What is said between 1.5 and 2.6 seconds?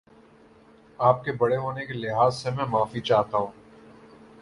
ہونے کے لحاظ سے